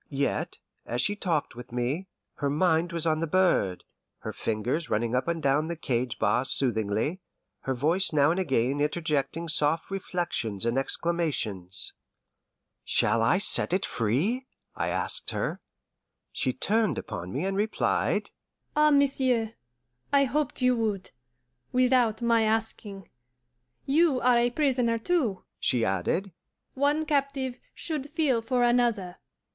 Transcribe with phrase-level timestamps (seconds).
[0.09, 2.07] Yet, as she talked with me,
[2.37, 3.83] her mind was on the bird,
[4.21, 7.21] her fingers running up and down the cage bars soothingly,
[7.59, 11.93] her voice now and again interjecting soft reflections and exclamations.
[12.83, 15.61] "Shall I set it free?" I asked her.
[16.31, 18.31] She turned upon me and replied,
[18.75, 19.53] "Ah, monsieur,
[20.11, 21.11] I hoped you would
[21.71, 23.07] without my asking.
[23.85, 26.31] You are a prisoner too," she added;
[26.73, 29.17] "one captive should feel for another."